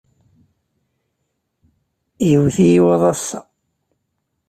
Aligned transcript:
Yewwet-iyi 2.29 2.79
waḍu 2.85 3.05
ass-a. 3.11 3.39